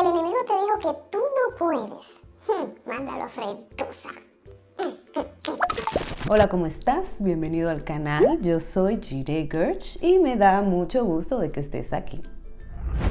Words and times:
el 0.00 0.06
enemigo 0.06 0.36
te 0.46 0.54
dijo 0.54 0.78
que 0.78 0.94
tú 1.10 1.18
no 1.18 1.56
puedes, 1.58 2.06
hmm, 2.48 2.70
mándalo 2.88 3.24
a 3.24 3.30
Hola, 6.30 6.48
¿cómo 6.48 6.64
estás? 6.64 7.04
Bienvenido 7.18 7.68
al 7.68 7.84
canal. 7.84 8.40
Yo 8.40 8.60
soy 8.60 9.02
Jire 9.02 9.46
Gersh 9.50 9.98
y 10.00 10.18
me 10.18 10.36
da 10.36 10.62
mucho 10.62 11.04
gusto 11.04 11.38
de 11.38 11.50
que 11.50 11.60
estés 11.60 11.92
aquí. 11.92 12.22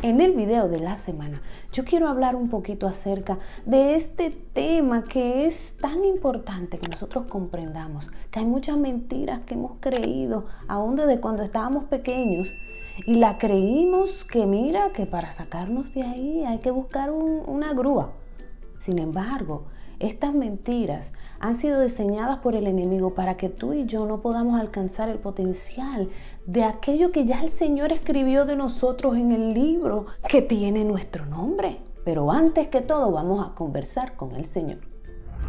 En 0.02 0.20
el 0.20 0.32
video 0.32 0.68
de 0.68 0.80
la 0.80 0.96
semana 0.96 1.44
yo 1.72 1.86
quiero 1.86 2.08
hablar 2.08 2.36
un 2.36 2.50
poquito 2.50 2.88
acerca 2.88 3.38
de 3.68 3.94
este 3.96 4.32
tema 4.32 5.04
que 5.04 5.46
es 5.46 5.78
tan 5.78 6.04
importante 6.06 6.80
que 6.80 6.90
nosotros 6.90 7.28
comprendamos, 7.28 8.10
que 8.32 8.40
hay 8.40 8.46
muchas 8.46 8.78
mentiras 8.78 9.42
que 9.46 9.54
hemos 9.54 9.74
creído 9.80 10.48
aún 10.68 10.96
desde 10.96 11.20
cuando 11.20 11.44
estábamos 11.44 11.84
pequeños 11.84 12.48
y 13.05 13.16
la 13.16 13.38
creímos 13.38 14.25
que 14.25 14.45
mira 14.45 14.91
que 14.93 15.05
para 15.05 15.31
sacarnos 15.31 15.93
de 15.93 16.04
ahí 16.04 16.43
hay 16.45 16.59
que 16.59 16.71
buscar 16.71 17.11
una 17.11 17.73
grúa. 17.73 18.11
Sin 18.81 18.99
embargo, 18.99 19.66
estas 19.99 20.34
mentiras 20.34 21.12
han 21.40 21.55
sido 21.55 21.81
diseñadas 21.81 22.40
por 22.40 22.55
el 22.55 22.67
enemigo 22.67 23.13
para 23.13 23.35
que 23.35 23.49
tú 23.49 23.73
y 23.73 23.85
yo 23.85 24.05
no 24.05 24.21
podamos 24.21 24.59
alcanzar 24.59 25.09
el 25.09 25.20
potencial 25.20 26.09
de 26.45 26.63
aquello 26.63 27.12
que 27.12 27.26
ya 27.26 27.41
el 27.41 27.49
Señor 27.49 27.91
escribió 27.91 28.45
de 28.45 28.55
nosotros 28.55 29.16
en 29.18 29.31
el 29.31 29.54
libro 29.54 30.05
que 30.27 30.41
tiene 30.41 30.85
nuestro 30.85 31.26
nombre. 31.26 31.79
Pero 32.05 32.31
antes 32.31 32.70
que 32.70 32.81
todo 32.81 33.12
vamos 33.12 33.45
a 33.45 33.54
conversar 33.55 34.16
con 34.16 34.35
el 34.35 34.45
Señor. 34.45 34.88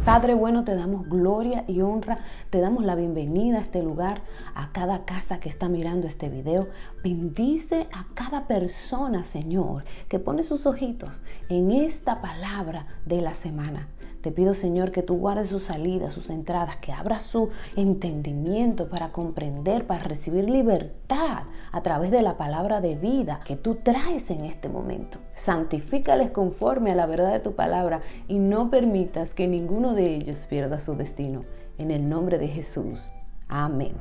Padre 0.05 0.33
bueno, 0.33 0.63
te 0.63 0.73
damos 0.73 1.07
gloria 1.07 1.63
y 1.67 1.81
honra, 1.81 2.17
te 2.49 2.59
damos 2.59 2.83
la 2.83 2.95
bienvenida 2.95 3.59
a 3.59 3.61
este 3.61 3.83
lugar, 3.83 4.23
a 4.55 4.71
cada 4.71 5.05
casa 5.05 5.39
que 5.39 5.47
está 5.47 5.69
mirando 5.69 6.07
este 6.07 6.27
video. 6.27 6.69
Bendice 7.03 7.87
a 7.93 8.07
cada 8.15 8.47
persona, 8.47 9.23
Señor, 9.23 9.83
que 10.09 10.17
pone 10.17 10.41
sus 10.41 10.65
ojitos 10.65 11.19
en 11.49 11.69
esta 11.69 12.19
palabra 12.19 12.87
de 13.05 13.21
la 13.21 13.35
semana. 13.35 13.89
Te 14.21 14.31
pido, 14.31 14.53
Señor, 14.53 14.91
que 14.91 15.01
tú 15.01 15.17
guardes 15.17 15.49
sus 15.49 15.63
salidas, 15.63 16.13
sus 16.13 16.29
entradas, 16.29 16.77
que 16.77 16.91
abra 16.91 17.19
su 17.19 17.49
entendimiento 17.75 18.87
para 18.87 19.11
comprender, 19.11 19.87
para 19.87 20.03
recibir 20.03 20.47
libertad 20.47 21.43
a 21.71 21.81
través 21.81 22.11
de 22.11 22.21
la 22.21 22.37
palabra 22.37 22.81
de 22.81 22.95
vida 22.95 23.41
que 23.45 23.55
tú 23.55 23.75
traes 23.75 24.29
en 24.29 24.45
este 24.45 24.69
momento. 24.69 25.17
Santifícales 25.33 26.29
conforme 26.29 26.91
a 26.91 26.95
la 26.95 27.07
verdad 27.07 27.31
de 27.31 27.39
tu 27.39 27.55
palabra 27.55 28.01
y 28.27 28.37
no 28.37 28.69
permitas 28.69 29.33
que 29.33 29.47
ninguno 29.47 29.95
de 29.95 30.15
ellos 30.15 30.45
pierda 30.47 30.79
su 30.79 30.95
destino. 30.95 31.43
En 31.79 31.89
el 31.89 32.07
nombre 32.07 32.37
de 32.37 32.47
Jesús. 32.47 33.11
Amén. 33.47 33.93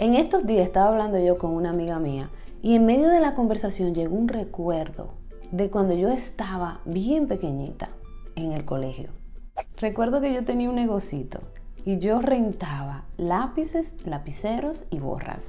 En 0.00 0.14
estos 0.14 0.46
días 0.46 0.66
estaba 0.66 0.88
hablando 0.88 1.18
yo 1.18 1.38
con 1.38 1.52
una 1.52 1.70
amiga 1.70 2.00
mía 2.00 2.28
y 2.60 2.74
en 2.74 2.86
medio 2.86 3.08
de 3.08 3.20
la 3.20 3.34
conversación 3.34 3.94
llegó 3.94 4.16
un 4.16 4.26
recuerdo 4.26 5.14
de 5.52 5.70
cuando 5.70 5.94
yo 5.94 6.08
estaba 6.08 6.80
bien 6.84 7.28
pequeñita 7.28 7.90
en 8.34 8.52
el 8.52 8.64
colegio. 8.64 9.10
Recuerdo 9.80 10.20
que 10.20 10.34
yo 10.34 10.44
tenía 10.44 10.68
un 10.68 10.74
negocito 10.76 11.40
y 11.86 12.00
yo 12.00 12.20
rentaba 12.20 13.04
lápices, 13.16 13.86
lapiceros 14.04 14.84
y 14.90 14.98
borras 14.98 15.42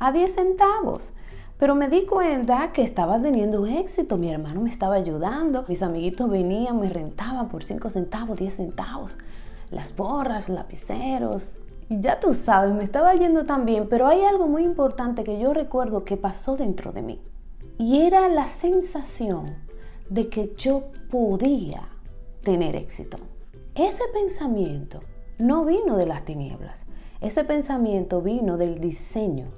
a 0.00 0.10
10 0.10 0.34
centavos. 0.34 1.10
Pero 1.58 1.76
me 1.76 1.88
di 1.88 2.04
cuenta 2.04 2.72
que 2.72 2.82
estaba 2.82 3.22
teniendo 3.22 3.66
éxito, 3.66 4.16
mi 4.16 4.32
hermano 4.32 4.62
me 4.62 4.70
estaba 4.70 4.96
ayudando, 4.96 5.64
mis 5.68 5.80
amiguitos 5.80 6.28
venían, 6.28 6.80
me 6.80 6.88
rentaban 6.88 7.48
por 7.48 7.62
5 7.62 7.88
centavos, 7.90 8.36
10 8.36 8.56
centavos, 8.56 9.16
las 9.70 9.94
borras, 9.94 10.48
lapiceros. 10.48 11.44
Y 11.88 12.00
ya 12.00 12.18
tú 12.18 12.34
sabes, 12.34 12.74
me 12.74 12.82
estaba 12.82 13.14
yendo 13.14 13.44
tan 13.44 13.64
bien, 13.64 13.86
pero 13.88 14.08
hay 14.08 14.22
algo 14.22 14.48
muy 14.48 14.64
importante 14.64 15.22
que 15.22 15.38
yo 15.38 15.54
recuerdo 15.54 16.02
que 16.02 16.16
pasó 16.16 16.56
dentro 16.56 16.90
de 16.90 17.02
mí. 17.02 17.20
Y 17.78 18.00
era 18.00 18.28
la 18.28 18.48
sensación 18.48 19.54
de 20.10 20.28
que 20.28 20.52
yo 20.56 20.90
podía 21.12 21.82
tener 22.42 22.74
éxito. 22.74 23.18
Ese 23.78 24.02
pensamiento 24.12 24.98
no 25.38 25.64
vino 25.64 25.96
de 25.96 26.04
las 26.04 26.24
tinieblas, 26.24 26.84
ese 27.20 27.44
pensamiento 27.44 28.20
vino 28.20 28.56
del 28.56 28.80
diseño 28.80 29.52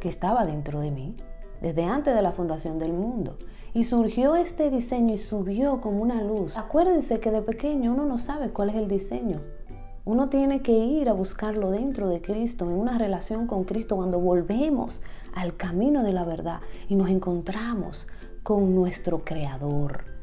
que 0.00 0.10
estaba 0.10 0.44
dentro 0.44 0.80
de 0.80 0.90
mí 0.90 1.16
desde 1.62 1.84
antes 1.84 2.14
de 2.14 2.20
la 2.20 2.32
fundación 2.32 2.78
del 2.78 2.92
mundo. 2.92 3.38
Y 3.72 3.84
surgió 3.84 4.36
este 4.36 4.70
diseño 4.70 5.14
y 5.14 5.16
subió 5.18 5.80
como 5.80 6.02
una 6.02 6.22
luz. 6.22 6.58
Acuérdense 6.58 7.20
que 7.20 7.30
de 7.30 7.40
pequeño 7.40 7.94
uno 7.94 8.04
no 8.04 8.18
sabe 8.18 8.50
cuál 8.50 8.68
es 8.68 8.76
el 8.76 8.86
diseño. 8.86 9.40
Uno 10.04 10.28
tiene 10.28 10.60
que 10.60 10.72
ir 10.72 11.08
a 11.08 11.14
buscarlo 11.14 11.70
dentro 11.70 12.10
de 12.10 12.20
Cristo, 12.20 12.66
en 12.66 12.76
una 12.76 12.98
relación 12.98 13.46
con 13.46 13.64
Cristo, 13.64 13.96
cuando 13.96 14.20
volvemos 14.20 15.00
al 15.34 15.56
camino 15.56 16.02
de 16.02 16.12
la 16.12 16.26
verdad 16.26 16.60
y 16.86 16.96
nos 16.96 17.08
encontramos 17.08 18.06
con 18.42 18.74
nuestro 18.74 19.24
Creador. 19.24 20.13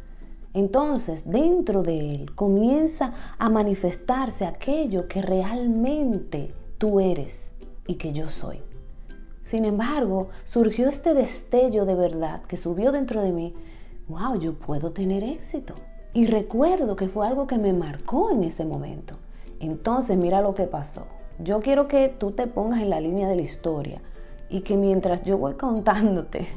Entonces, 0.53 1.23
dentro 1.25 1.81
de 1.81 2.15
él 2.15 2.35
comienza 2.35 3.13
a 3.37 3.49
manifestarse 3.49 4.45
aquello 4.45 5.07
que 5.07 5.21
realmente 5.21 6.53
tú 6.77 6.99
eres 6.99 7.49
y 7.87 7.95
que 7.95 8.11
yo 8.11 8.29
soy. 8.29 8.61
Sin 9.43 9.65
embargo, 9.65 10.29
surgió 10.45 10.89
este 10.89 11.13
destello 11.13 11.85
de 11.85 11.95
verdad 11.95 12.41
que 12.43 12.57
subió 12.57 12.91
dentro 12.91 13.21
de 13.21 13.31
mí. 13.31 13.53
Wow, 14.07 14.39
yo 14.39 14.53
puedo 14.53 14.91
tener 14.91 15.23
éxito. 15.23 15.75
Y 16.13 16.27
recuerdo 16.27 16.95
que 16.95 17.07
fue 17.07 17.27
algo 17.27 17.47
que 17.47 17.57
me 17.57 17.71
marcó 17.71 18.31
en 18.31 18.43
ese 18.43 18.65
momento. 18.65 19.15
Entonces, 19.59 20.17
mira 20.17 20.41
lo 20.41 20.53
que 20.53 20.63
pasó. 20.63 21.05
Yo 21.39 21.61
quiero 21.61 21.87
que 21.87 22.09
tú 22.09 22.31
te 22.31 22.47
pongas 22.47 22.81
en 22.81 22.89
la 22.89 22.99
línea 22.99 23.27
de 23.27 23.35
la 23.37 23.41
historia 23.41 24.01
y 24.49 24.61
que 24.61 24.75
mientras 24.75 25.23
yo 25.23 25.37
voy 25.37 25.53
contándote 25.53 26.47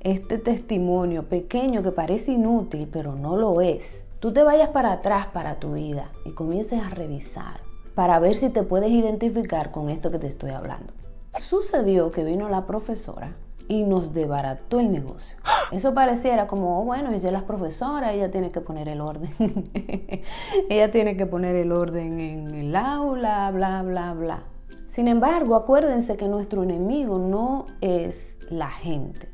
este 0.00 0.38
testimonio 0.38 1.24
pequeño 1.24 1.82
que 1.82 1.92
parece 1.92 2.32
inútil, 2.32 2.88
pero 2.92 3.14
no 3.14 3.36
lo 3.36 3.60
es, 3.60 4.04
tú 4.20 4.32
te 4.32 4.42
vayas 4.42 4.70
para 4.70 4.92
atrás 4.92 5.26
para 5.32 5.58
tu 5.58 5.72
vida 5.74 6.10
y 6.24 6.32
comiences 6.32 6.82
a 6.82 6.90
revisar 6.90 7.60
para 7.94 8.18
ver 8.20 8.36
si 8.36 8.50
te 8.50 8.62
puedes 8.62 8.90
identificar 8.90 9.72
con 9.72 9.88
esto 9.88 10.10
que 10.10 10.20
te 10.20 10.28
estoy 10.28 10.50
hablando. 10.50 10.92
Sucedió 11.40 12.12
que 12.12 12.24
vino 12.24 12.48
la 12.48 12.64
profesora 12.64 13.34
y 13.66 13.82
nos 13.82 14.14
debarató 14.14 14.80
el 14.80 14.90
negocio. 14.90 15.36
Eso 15.72 15.92
pareciera 15.94 16.46
como, 16.46 16.80
oh, 16.80 16.84
bueno, 16.84 17.10
ella 17.10 17.26
es 17.26 17.32
la 17.32 17.44
profesora, 17.44 18.12
ella 18.12 18.30
tiene 18.30 18.50
que 18.50 18.60
poner 18.60 18.88
el 18.88 19.00
orden. 19.00 19.30
ella 20.70 20.90
tiene 20.90 21.16
que 21.16 21.26
poner 21.26 21.56
el 21.56 21.72
orden 21.72 22.20
en 22.20 22.54
el 22.54 22.76
aula, 22.76 23.50
bla, 23.50 23.82
bla, 23.82 24.14
bla. 24.14 24.42
Sin 24.88 25.08
embargo, 25.08 25.54
acuérdense 25.54 26.16
que 26.16 26.28
nuestro 26.28 26.62
enemigo 26.62 27.18
no 27.18 27.66
es 27.80 28.38
la 28.48 28.70
gente 28.70 29.27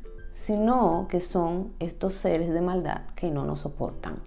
sino 0.44 1.06
que 1.08 1.20
son 1.20 1.72
estos 1.78 2.12
seres 2.14 2.52
de 2.52 2.60
maldad 2.60 3.02
que 3.16 3.30
no 3.30 3.44
nos 3.44 3.60
soportan, 3.60 4.20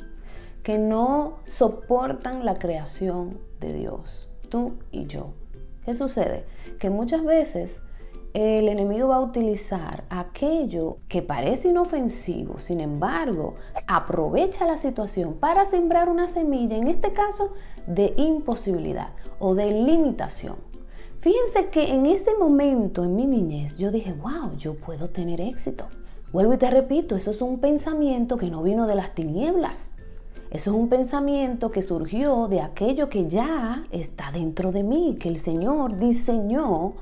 que 0.64 0.80
no 0.80 1.38
soportan 1.48 2.44
la 2.44 2.56
creación 2.56 3.38
de 3.60 3.74
Dios, 3.74 4.28
tú 4.50 4.74
y 4.92 5.06
yo. 5.06 5.34
¿Qué 5.86 5.94
sucede? 5.94 6.46
Que 6.80 6.90
muchas 6.90 7.24
veces 7.24 7.76
el 8.34 8.68
enemigo 8.68 9.10
va 9.10 9.18
a 9.18 9.22
utilizar 9.22 10.06
aquello 10.10 10.98
que 11.08 11.22
parece 11.22 11.70
inofensivo, 11.70 12.58
sin 12.58 12.82
embargo, 12.82 13.56
aprovecha 13.86 14.66
la 14.66 14.78
situación 14.78 15.36
para 15.36 15.66
sembrar 15.66 16.10
una 16.10 16.28
semilla, 16.30 16.78
en 16.78 16.88
este 16.88 17.14
caso, 17.14 17.54
de 17.86 18.16
imposibilidad 18.18 19.10
o 19.38 19.54
de 19.54 19.70
limitación. 19.72 20.56
Fíjense 21.20 21.70
que 21.70 21.94
en 21.94 22.08
ese 22.08 22.34
momento, 22.36 23.04
en 23.04 23.16
mi 23.16 23.28
niñez, 23.28 23.76
yo 23.78 23.92
dije, 23.92 24.14
wow, 24.14 24.56
yo 24.58 24.76
puedo 24.76 25.10
tener 25.10 25.42
éxito. 25.42 25.86
Vuelvo 26.32 26.54
y 26.54 26.58
te 26.58 26.70
repito, 26.70 27.16
eso 27.16 27.32
es 27.32 27.42
un 27.42 27.60
pensamiento 27.60 28.38
que 28.38 28.50
no 28.50 28.62
vino 28.62 28.86
de 28.86 28.96
las 28.96 29.16
tinieblas. 29.16 29.88
Eso 30.50 30.72
es 30.72 30.78
un 30.78 30.90
pensamiento 30.90 31.72
que 31.72 31.84
surgió 31.84 32.48
de 32.48 32.62
aquello 32.62 33.10
que 33.10 33.28
ya 33.28 33.86
está 33.92 34.32
dentro 34.32 34.72
de 34.72 34.84
mí, 34.84 35.18
que 35.20 35.30
el 35.30 35.40
Señor 35.40 35.98
diseñó 36.00 36.96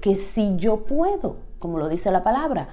que 0.00 0.16
si 0.16 0.56
yo 0.56 0.84
puedo, 0.84 1.36
como 1.58 1.78
lo 1.78 1.88
dice 1.88 2.10
la 2.10 2.24
palabra, 2.24 2.68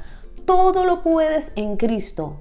todo 0.46 0.86
lo 0.86 1.02
puedes 1.02 1.52
en 1.56 1.78
Cristo, 1.78 2.36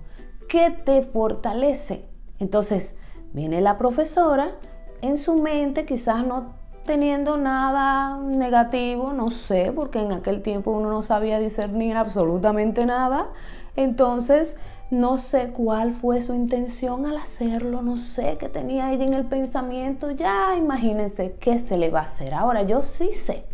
que 0.48 0.70
te 0.70 1.02
fortalece. 1.02 2.08
Entonces, 2.38 2.94
viene 3.32 3.60
la 3.60 3.78
profesora 3.78 4.53
en 5.00 5.16
su 5.16 5.36
mente, 5.36 5.86
quizás 5.86 6.26
no 6.26 6.59
teniendo 6.86 7.36
nada 7.36 8.18
negativo, 8.18 9.12
no 9.12 9.30
sé, 9.30 9.72
porque 9.74 10.00
en 10.00 10.12
aquel 10.12 10.42
tiempo 10.42 10.71
uno 10.71 10.91
no 10.91 11.03
sabía 11.03 11.38
discernir 11.38 11.97
absolutamente 11.97 12.86
nada. 12.86 13.28
Entonces, 13.77 14.56
no 14.91 15.18
sé 15.18 15.50
cuál 15.50 15.94
fue 15.94 16.21
su 16.22 16.34
intención 16.34 17.06
al 17.06 17.16
hacerlo, 17.16 17.80
no 17.82 17.97
sé 17.97 18.36
qué 18.38 18.48
tenía 18.48 18.92
ella 18.92 19.04
en 19.04 19.15
el 19.15 19.24
pensamiento. 19.24 20.10
Ya 20.10 20.56
imagínense 20.56 21.36
qué 21.38 21.59
se 21.60 21.77
le 21.77 21.91
va 21.91 22.00
a 22.00 22.04
hacer. 22.04 22.34
Ahora, 22.34 22.62
yo 22.62 22.82
sí 22.82 23.12
sé 23.12 23.44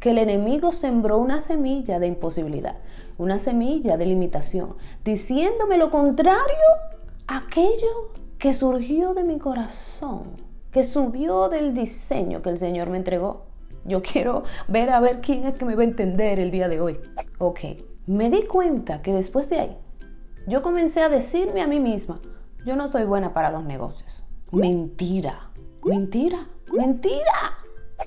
que 0.00 0.10
el 0.10 0.18
enemigo 0.18 0.72
sembró 0.72 1.18
una 1.18 1.40
semilla 1.40 2.00
de 2.00 2.08
imposibilidad, 2.08 2.78
una 3.18 3.38
semilla 3.38 3.96
de 3.96 4.06
limitación, 4.06 4.74
diciéndome 5.04 5.78
lo 5.78 5.90
contrario 5.90 6.42
aquello 7.28 8.10
que 8.38 8.52
surgió 8.52 9.14
de 9.14 9.22
mi 9.22 9.38
corazón 9.38 10.51
que 10.72 10.82
subió 10.82 11.48
del 11.48 11.74
diseño 11.74 12.42
que 12.42 12.50
el 12.50 12.58
Señor 12.58 12.90
me 12.90 12.96
entregó. 12.96 13.42
Yo 13.84 14.02
quiero 14.02 14.44
ver 14.68 14.90
a 14.90 15.00
ver 15.00 15.20
quién 15.20 15.44
es 15.44 15.54
que 15.54 15.64
me 15.64 15.74
va 15.74 15.82
a 15.82 15.86
entender 15.86 16.40
el 16.40 16.50
día 16.50 16.68
de 16.68 16.80
hoy. 16.80 16.98
Ok, 17.38 17.60
me 18.06 18.30
di 18.30 18.44
cuenta 18.44 19.02
que 19.02 19.12
después 19.12 19.48
de 19.50 19.60
ahí, 19.60 19.76
yo 20.46 20.62
comencé 20.62 21.02
a 21.02 21.08
decirme 21.08 21.60
a 21.62 21.66
mí 21.66 21.78
misma, 21.78 22.20
yo 22.64 22.74
no 22.74 22.90
soy 22.90 23.04
buena 23.04 23.34
para 23.34 23.50
los 23.50 23.64
negocios. 23.64 24.24
Mentira, 24.50 25.50
mentira, 25.84 26.48
mentira. 26.72 27.58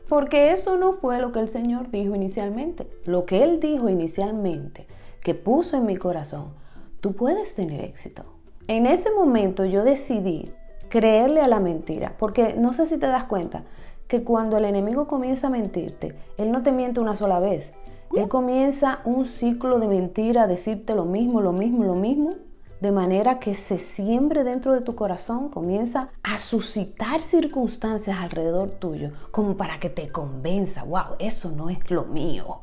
Porque 0.10 0.52
eso 0.52 0.78
no 0.78 0.94
fue 0.94 1.20
lo 1.20 1.32
que 1.32 1.40
el 1.40 1.50
Señor 1.50 1.90
dijo 1.92 2.16
inicialmente. 2.16 2.88
Lo 3.06 3.26
que 3.26 3.44
Él 3.44 3.60
dijo 3.60 3.90
inicialmente, 3.90 4.88
que 5.22 5.36
puso 5.36 5.78
en 5.78 5.86
mi 5.86 5.98
corazón, 5.98 6.54
tú 7.00 7.14
puedes 7.14 7.56
tener 7.56 7.82
éxito. 7.82 8.24
En 8.68 8.86
ese 8.86 9.12
momento 9.12 9.66
yo 9.66 9.84
decidí 9.84 10.50
creerle 10.96 11.42
a 11.42 11.50
la 11.50 11.60
mentira, 11.60 12.14
porque 12.18 12.54
no 12.58 12.72
sé 12.72 12.86
si 12.86 12.98
te 12.98 13.08
das 13.08 13.26
cuenta 13.26 13.64
que 14.08 14.24
cuando 14.24 14.56
el 14.56 14.64
enemigo 14.64 15.08
comienza 15.08 15.48
a 15.48 15.50
mentirte, 15.50 16.16
él 16.38 16.54
no 16.54 16.64
te 16.64 16.72
miente 16.72 17.02
una 17.02 17.18
sola 17.18 17.42
vez. 17.42 17.70
Él 18.16 18.30
comienza 18.30 19.00
un 19.04 19.26
ciclo 19.26 19.78
de 19.80 19.90
mentira, 19.90 20.48
decirte 20.48 20.96
lo 20.96 21.04
mismo, 21.04 21.42
lo 21.42 21.52
mismo, 21.52 21.84
lo 21.84 21.96
mismo, 21.96 22.36
de 22.80 22.94
manera 22.94 23.40
que 23.40 23.56
se 23.56 23.78
siembre 23.78 24.46
dentro 24.46 24.72
de 24.72 24.80
tu 24.80 24.96
corazón, 24.96 25.50
comienza 25.50 26.12
a 26.24 26.38
suscitar 26.38 27.20
circunstancias 27.20 28.18
alrededor 28.18 28.70
tuyo, 28.70 29.12
como 29.32 29.58
para 29.58 29.82
que 29.82 29.90
te 29.90 30.08
convenza, 30.08 30.84
wow, 30.84 31.18
eso 31.20 31.52
no 31.52 31.70
es 31.70 31.92
lo 31.92 32.06
mío, 32.06 32.62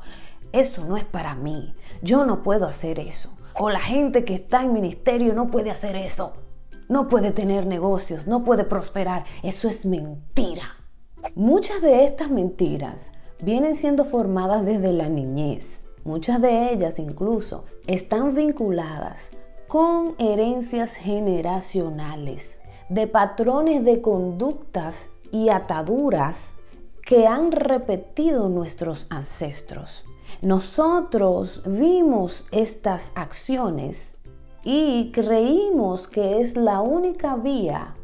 eso 0.53 0.83
no 0.85 0.97
es 0.97 1.05
para 1.05 1.35
mí, 1.35 1.75
yo 2.01 2.25
no 2.25 2.41
puedo 2.41 2.65
hacer 2.65 2.97
eso. 2.97 3.29
O 3.59 3.69
la 3.69 3.81
gente 3.81 4.25
que 4.25 4.33
está 4.33 4.63
en 4.63 4.73
ministerio 4.73 5.35
no 5.35 5.51
puede 5.51 5.69
hacer 5.69 5.95
eso, 5.95 6.33
no 6.89 7.07
puede 7.07 7.31
tener 7.31 7.65
negocios, 7.65 8.27
no 8.27 8.43
puede 8.43 8.63
prosperar, 8.63 9.25
eso 9.41 9.67
es 9.67 9.85
mentira. 9.85 10.77
Muchas 11.35 11.81
de 11.81 12.05
estas 12.05 12.29
mentiras 12.29 13.11
vienen 13.41 13.75
siendo 13.75 14.05
formadas 14.05 14.65
desde 14.65 14.93
la 14.93 15.09
niñez. 15.09 15.81
Muchas 16.03 16.41
de 16.41 16.71
ellas 16.71 16.99
incluso 16.99 17.65
están 17.87 18.35
vinculadas 18.35 19.29
con 19.67 20.15
herencias 20.19 20.93
generacionales, 20.93 22.59
de 22.89 23.07
patrones 23.07 23.83
de 23.85 24.01
conductas 24.01 24.95
y 25.31 25.49
ataduras 25.49 26.53
que 27.05 27.25
han 27.25 27.51
repetido 27.51 28.49
nuestros 28.49 29.07
ancestros. 29.09 30.05
Nosotros 30.41 31.63
vimos 31.65 32.45
estas 32.51 33.11
acciones 33.15 34.12
y 34.63 35.11
creímos 35.11 36.07
que 36.07 36.39
es 36.39 36.55
la 36.55 36.81
única 36.81 37.35
vía 37.35 37.95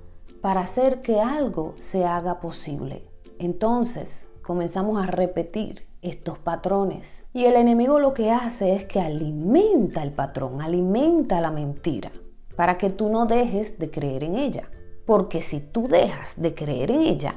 para 0.41 0.61
hacer 0.61 1.01
que 1.01 1.19
algo 1.19 1.75
se 1.79 2.05
haga 2.05 2.39
posible. 2.39 3.03
Entonces 3.39 4.25
comenzamos 4.41 5.01
a 5.01 5.07
repetir 5.07 5.87
estos 6.01 6.37
patrones. 6.39 7.25
Y 7.33 7.45
el 7.45 7.55
enemigo 7.55 7.99
lo 7.99 8.13
que 8.13 8.31
hace 8.31 8.75
es 8.75 8.85
que 8.85 8.99
alimenta 8.99 10.03
el 10.03 10.11
patrón, 10.11 10.61
alimenta 10.61 11.41
la 11.41 11.51
mentira, 11.51 12.11
para 12.55 12.77
que 12.77 12.89
tú 12.89 13.09
no 13.09 13.25
dejes 13.25 13.77
de 13.79 13.89
creer 13.89 14.23
en 14.23 14.35
ella. 14.35 14.69
Porque 15.05 15.41
si 15.41 15.59
tú 15.59 15.87
dejas 15.87 16.33
de 16.35 16.53
creer 16.53 16.91
en 16.91 17.01
ella, 17.01 17.35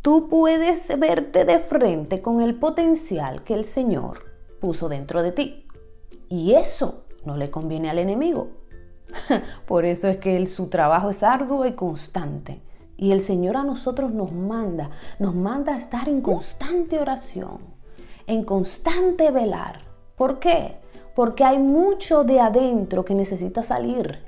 tú 0.00 0.28
puedes 0.28 0.88
verte 0.98 1.44
de 1.44 1.58
frente 1.58 2.20
con 2.20 2.40
el 2.40 2.56
potencial 2.56 3.44
que 3.44 3.54
el 3.54 3.64
Señor 3.64 4.24
puso 4.60 4.88
dentro 4.88 5.22
de 5.22 5.32
ti. 5.32 5.66
Y 6.28 6.54
eso 6.54 7.04
no 7.24 7.36
le 7.36 7.50
conviene 7.50 7.90
al 7.90 7.98
enemigo. 7.98 8.61
Por 9.66 9.84
eso 9.84 10.08
es 10.08 10.18
que 10.18 10.46
su 10.46 10.68
trabajo 10.68 11.10
es 11.10 11.22
arduo 11.22 11.66
y 11.66 11.72
constante. 11.72 12.60
Y 12.96 13.12
el 13.12 13.20
Señor 13.20 13.56
a 13.56 13.64
nosotros 13.64 14.12
nos 14.12 14.32
manda, 14.32 14.90
nos 15.18 15.34
manda 15.34 15.74
a 15.74 15.78
estar 15.78 16.08
en 16.08 16.20
constante 16.20 16.98
oración, 16.98 17.58
en 18.26 18.44
constante 18.44 19.30
velar. 19.30 19.80
¿Por 20.16 20.38
qué? 20.38 20.76
Porque 21.16 21.44
hay 21.44 21.58
mucho 21.58 22.24
de 22.24 22.40
adentro 22.40 23.04
que 23.04 23.14
necesita 23.14 23.62
salir. 23.62 24.20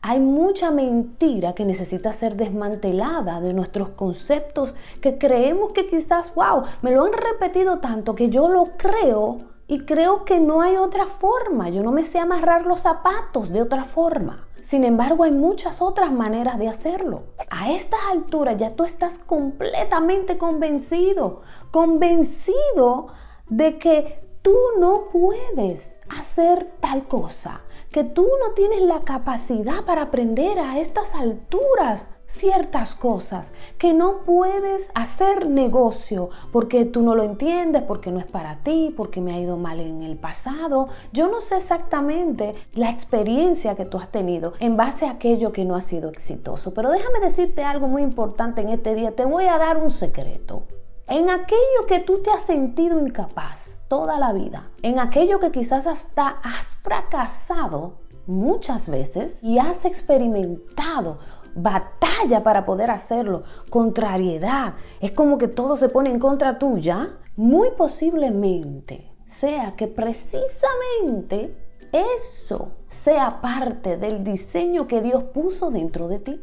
Hay 0.00 0.20
mucha 0.20 0.70
mentira 0.70 1.54
que 1.54 1.64
necesita 1.64 2.12
ser 2.12 2.36
desmantelada 2.36 3.40
de 3.40 3.54
nuestros 3.54 3.88
conceptos 3.90 4.74
que 5.00 5.16
creemos 5.16 5.72
que 5.72 5.88
quizás, 5.88 6.34
wow, 6.34 6.64
me 6.82 6.90
lo 6.90 7.04
han 7.04 7.12
repetido 7.12 7.78
tanto 7.78 8.14
que 8.14 8.28
yo 8.28 8.48
lo 8.48 8.76
creo 8.76 9.53
y 9.66 9.84
creo 9.86 10.24
que 10.24 10.40
no 10.40 10.60
hay 10.60 10.76
otra 10.76 11.06
forma. 11.06 11.68
Yo 11.68 11.82
no 11.82 11.92
me 11.92 12.04
sé 12.04 12.18
amarrar 12.18 12.66
los 12.66 12.80
zapatos 12.80 13.50
de 13.50 13.62
otra 13.62 13.84
forma. 13.84 14.46
Sin 14.60 14.84
embargo, 14.84 15.24
hay 15.24 15.30
muchas 15.30 15.82
otras 15.82 16.10
maneras 16.10 16.58
de 16.58 16.68
hacerlo. 16.68 17.24
A 17.50 17.70
estas 17.70 18.00
alturas 18.10 18.56
ya 18.56 18.70
tú 18.70 18.84
estás 18.84 19.18
completamente 19.18 20.38
convencido, 20.38 21.42
convencido 21.70 23.08
de 23.48 23.78
que 23.78 24.24
tú 24.42 24.56
no 24.78 25.08
puedes 25.12 25.94
hacer 26.08 26.72
tal 26.80 27.06
cosa, 27.08 27.62
que 27.90 28.04
tú 28.04 28.28
no 28.40 28.52
tienes 28.54 28.82
la 28.82 29.00
capacidad 29.00 29.84
para 29.84 30.02
aprender 30.02 30.58
a 30.58 30.78
estas 30.78 31.14
alturas 31.14 32.08
ciertas 32.38 32.94
cosas 32.94 33.52
que 33.78 33.92
no 33.92 34.18
puedes 34.24 34.90
hacer 34.94 35.48
negocio 35.48 36.30
porque 36.52 36.84
tú 36.84 37.02
no 37.02 37.14
lo 37.14 37.22
entiendes, 37.22 37.82
porque 37.82 38.10
no 38.10 38.18
es 38.18 38.26
para 38.26 38.56
ti, 38.56 38.92
porque 38.96 39.20
me 39.20 39.34
ha 39.34 39.40
ido 39.40 39.56
mal 39.56 39.80
en 39.80 40.02
el 40.02 40.16
pasado. 40.16 40.88
Yo 41.12 41.28
no 41.28 41.40
sé 41.40 41.56
exactamente 41.56 42.54
la 42.74 42.90
experiencia 42.90 43.74
que 43.74 43.84
tú 43.84 43.98
has 43.98 44.10
tenido 44.10 44.54
en 44.60 44.76
base 44.76 45.06
a 45.06 45.12
aquello 45.12 45.52
que 45.52 45.64
no 45.64 45.76
ha 45.76 45.80
sido 45.80 46.10
exitoso, 46.10 46.74
pero 46.74 46.90
déjame 46.90 47.20
decirte 47.20 47.64
algo 47.64 47.88
muy 47.88 48.02
importante 48.02 48.60
en 48.60 48.68
este 48.70 48.94
día. 48.94 49.14
Te 49.14 49.24
voy 49.24 49.46
a 49.46 49.58
dar 49.58 49.78
un 49.78 49.90
secreto. 49.90 50.62
En 51.06 51.28
aquello 51.28 51.86
que 51.86 52.00
tú 52.00 52.22
te 52.22 52.30
has 52.30 52.42
sentido 52.42 52.98
incapaz 52.98 53.82
toda 53.88 54.18
la 54.18 54.32
vida, 54.32 54.70
en 54.82 54.98
aquello 54.98 55.38
que 55.38 55.50
quizás 55.50 55.86
hasta 55.86 56.28
has 56.42 56.76
fracasado 56.82 58.04
muchas 58.26 58.88
veces 58.88 59.38
y 59.42 59.58
has 59.58 59.84
experimentado 59.84 61.18
batalla 61.54 62.42
para 62.42 62.64
poder 62.64 62.90
hacerlo, 62.90 63.44
contrariedad, 63.70 64.74
es 65.00 65.12
como 65.12 65.38
que 65.38 65.48
todo 65.48 65.76
se 65.76 65.88
pone 65.88 66.10
en 66.10 66.18
contra 66.18 66.58
tuya, 66.58 67.16
muy 67.36 67.70
posiblemente 67.76 69.14
sea 69.34 69.74
que 69.76 69.88
precisamente 69.88 71.54
eso 71.92 72.70
sea 72.88 73.40
parte 73.40 73.96
del 73.96 74.24
diseño 74.24 74.86
que 74.86 75.02
Dios 75.02 75.24
puso 75.24 75.70
dentro 75.70 76.08
de 76.08 76.18
ti. 76.18 76.40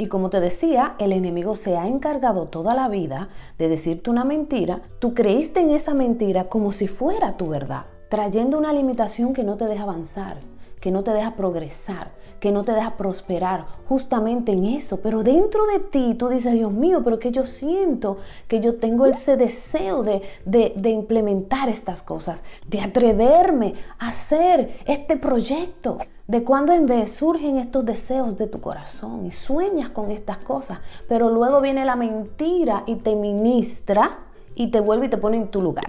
Y 0.00 0.06
como 0.06 0.30
te 0.30 0.38
decía, 0.38 0.94
el 0.98 1.12
enemigo 1.12 1.56
se 1.56 1.76
ha 1.76 1.88
encargado 1.88 2.46
toda 2.46 2.74
la 2.76 2.88
vida 2.88 3.30
de 3.58 3.68
decirte 3.68 4.10
una 4.10 4.24
mentira. 4.24 4.82
Tú 5.00 5.12
creíste 5.12 5.60
en 5.60 5.70
esa 5.70 5.92
mentira 5.92 6.48
como 6.48 6.72
si 6.72 6.86
fuera 6.86 7.36
tu 7.36 7.48
verdad, 7.48 7.86
trayendo 8.08 8.56
una 8.56 8.72
limitación 8.72 9.32
que 9.32 9.42
no 9.42 9.56
te 9.56 9.66
deja 9.66 9.82
avanzar, 9.82 10.38
que 10.80 10.90
no 10.90 11.02
te 11.02 11.12
deja 11.12 11.34
progresar, 11.34 12.12
que 12.40 12.52
no 12.52 12.64
te 12.64 12.72
deja 12.72 12.96
prosperar 12.96 13.66
justamente 13.88 14.52
en 14.52 14.64
eso. 14.64 15.00
Pero 15.00 15.22
dentro 15.22 15.66
de 15.66 15.80
ti 15.80 16.14
tú 16.18 16.28
dices, 16.28 16.52
Dios 16.52 16.72
mío, 16.72 17.02
pero 17.04 17.18
que 17.18 17.30
yo 17.30 17.44
siento 17.44 18.18
que 18.46 18.60
yo 18.60 18.76
tengo 18.76 19.06
ese 19.06 19.36
deseo 19.36 20.02
de, 20.02 20.22
de 20.44 20.90
implementar 20.90 21.68
estas 21.68 22.02
cosas, 22.02 22.42
de 22.66 22.80
atreverme 22.80 23.74
a 23.98 24.08
hacer 24.08 24.78
este 24.86 25.16
proyecto. 25.16 25.98
De 26.26 26.44
cuando 26.44 26.74
en 26.74 26.84
vez 26.84 27.12
surgen 27.12 27.56
estos 27.56 27.86
deseos 27.86 28.36
de 28.36 28.46
tu 28.46 28.60
corazón 28.60 29.24
y 29.24 29.32
sueñas 29.32 29.88
con 29.88 30.10
estas 30.10 30.36
cosas, 30.36 30.78
pero 31.08 31.30
luego 31.30 31.62
viene 31.62 31.86
la 31.86 31.96
mentira 31.96 32.82
y 32.84 32.96
te 32.96 33.16
ministra 33.16 34.27
y 34.58 34.72
te 34.72 34.80
vuelve 34.80 35.06
y 35.06 35.08
te 35.08 35.16
pone 35.16 35.36
en 35.36 35.48
tu 35.48 35.62
lugar. 35.62 35.86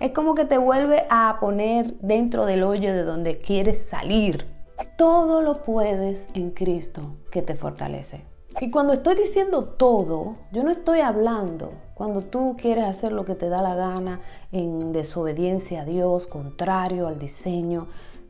es 0.00 0.10
como 0.10 0.34
que 0.34 0.44
te 0.44 0.58
vuelve 0.58 1.06
a 1.08 1.38
poner 1.40 1.94
dentro 2.00 2.44
del 2.44 2.64
hoyo 2.64 2.92
de 2.92 3.04
donde 3.04 3.38
quieres 3.38 3.86
salir. 3.88 4.44
Todo 4.98 5.40
lo 5.40 5.62
puedes 5.62 6.28
en 6.34 6.50
Cristo 6.50 7.16
que 7.30 7.42
te 7.42 7.54
fortalece. 7.54 8.24
Y 8.60 8.70
cuando 8.70 8.94
estoy 8.94 9.14
diciendo 9.14 9.64
todo, 9.64 10.36
yo 10.50 10.64
no 10.64 10.70
estoy 10.70 11.00
hablando 11.00 11.72
cuando 11.94 12.22
tú 12.22 12.56
quieres 12.58 12.84
hacer 12.84 13.12
lo 13.12 13.24
que 13.24 13.34
te 13.34 13.48
da 13.48 13.62
la 13.62 13.74
gana 13.74 14.20
en 14.50 14.92
desobediencia 14.92 15.82
a 15.82 15.84
Dios, 15.84 16.26
contrario 16.26 17.06
al 17.06 17.18
diseño. 17.18 17.86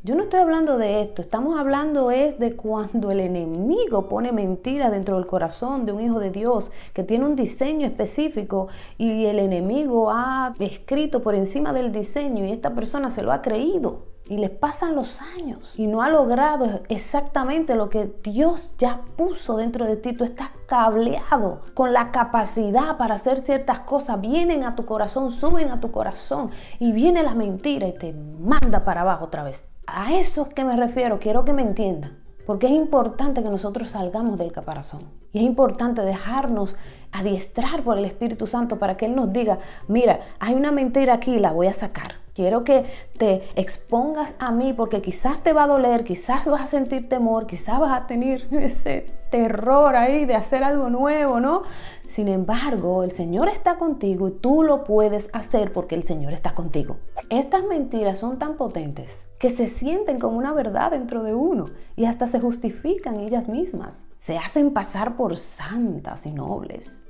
Yo 0.07 0.15
no 0.15 0.23
estoy 0.23 0.39
hablando 0.39 0.79
de 0.79 1.03
esto, 1.03 1.21
estamos 1.21 1.59
hablando 1.59 2.13
es 2.13 2.39
de 2.39 2.55
cuando 2.55 3.11
el 3.11 3.19
enemigo 3.19 4.09
pone 4.09 4.31
mentira 4.31 4.89
dentro 4.89 5.17
del 5.17 5.27
corazón 5.27 5.85
de 5.85 5.91
un 5.91 6.01
hijo 6.01 6.21
de 6.21 6.31
Dios 6.31 6.71
que 6.93 7.03
tiene 7.03 7.25
un 7.25 7.35
diseño 7.35 7.89
específico 7.89 8.69
y 8.99 9.25
el 9.25 9.41
enemigo 9.41 10.13
ha 10.13 10.55
escrito 10.61 11.23
por 11.25 11.35
encima 11.35 11.73
del 11.73 11.91
diseño 11.91 12.45
y 12.45 12.53
esta 12.53 12.73
persona 12.73 13.11
se 13.11 13.25
lo 13.25 13.33
ha 13.33 13.43
creído 13.43 14.16
y 14.29 14.39
les 14.39 14.51
pasan 14.51 14.97
los 14.97 15.21
años 15.39 15.75
y 15.77 15.87
no 15.87 16.03
ha 16.03 16.09
logrado 16.09 16.81
exactamente 16.89 17.77
lo 17.77 17.89
que 17.89 18.13
Dios 18.23 18.75
ya 18.79 19.03
puso 19.17 19.57
dentro 19.57 19.85
de 19.85 19.97
ti. 19.97 20.13
Tú 20.13 20.25
estás 20.25 20.51
cableado 20.67 21.63
con 21.75 21.93
la 21.93 22.11
capacidad 22.11 22.97
para 22.97 23.15
hacer 23.15 23.43
ciertas 23.43 23.81
cosas. 23.81 24.21
Vienen 24.21 24.65
a 24.65 24.75
tu 24.75 24.85
corazón, 24.85 25.31
suben 25.31 25.71
a 25.71 25.81
tu 25.81 25.93
corazón 25.93 26.51
y 26.79 26.93
viene 26.93 27.23
la 27.23 27.35
mentira 27.35 27.87
y 27.87 27.95
te 27.95 28.13
manda 28.13 28.85
para 28.85 29.03
abajo 29.03 29.27
otra 29.27 29.45
vez. 29.45 29.65
A 29.87 30.15
eso 30.15 30.43
es 30.43 30.55
que 30.55 30.65
me 30.65 30.77
refiero, 30.77 31.21
quiero 31.21 31.45
que 31.45 31.53
me 31.53 31.63
entiendan. 31.63 32.19
Porque 32.47 32.67
es 32.67 32.73
importante 32.73 33.43
que 33.43 33.51
nosotros 33.51 33.91
salgamos 33.91 34.39
del 34.39 34.53
caparazón. 34.53 35.03
Y 35.33 35.39
es 35.39 35.45
importante 35.45 36.03
dejarnos 36.03 36.77
adiestrar 37.11 37.83
por 37.83 37.99
el 37.99 38.05
Espíritu 38.05 38.47
Santo 38.47 38.79
para 38.79 38.97
que 38.97 39.07
Él 39.07 39.17
nos 39.17 39.33
diga, 39.33 39.59
mira, 39.89 40.21
hay 40.39 40.55
una 40.55 40.71
mentira 40.71 41.15
aquí, 41.15 41.41
la 41.41 41.51
voy 41.51 41.67
a 41.67 41.75
sacar 41.75 42.26
Quiero 42.37 42.65
que 42.65 42.85
te 43.17 43.45
expongas 43.57 44.35
a 44.39 44.53
mí 44.53 44.75
porque 44.75 45.01
quizás 45.01 45.43
te 45.43 45.55
va 45.55 45.65
a 45.65 45.69
doler, 45.69 46.05
quizás 46.05 46.45
vas 46.45 46.61
a 46.61 46.67
sentir 46.67 47.09
temor, 47.09 47.47
quizás 47.47 47.81
vas 47.81 47.99
a 47.99 48.07
tener 48.07 48.47
ese 48.51 49.07
terror 49.31 49.97
ahí 49.97 50.27
de 50.27 50.35
hacer 50.35 50.63
algo 50.63 50.91
nuevo, 50.91 51.41
¿no? 51.41 51.63
Sin 52.09 52.29
embargo, 52.29 53.05
el 53.05 53.11
Señor 53.11 53.49
está 53.49 53.77
contigo 53.77 54.29
y 54.29 54.33
tú 54.33 54.63
lo 54.63 54.85
puedes 54.85 55.31
hacer 55.33 55.73
porque 55.73 55.95
el 55.95 56.03
Señor 56.03 56.35
está 56.35 56.55
contigo. 56.55 56.99
Estas 57.31 57.65
mentiras 57.65 58.19
son 58.19 58.39
tan 58.39 58.59
potentes 58.59 59.27
que 59.39 59.49
se 59.49 59.67
sienten 59.67 60.19
como 60.19 60.37
una 60.37 60.53
verdad 60.53 60.91
dentro 60.91 61.23
de 61.23 61.35
uno 61.35 61.71
y 61.97 62.05
hasta 62.05 62.27
se 62.27 62.39
justifican 62.39 63.19
ellas 63.19 63.49
mismas. 63.49 64.07
Se 64.21 64.37
hacen 64.37 64.75
pasar 64.75 65.17
por 65.17 65.39
santas 65.39 66.27
y 66.27 66.33
nobles. 66.33 67.03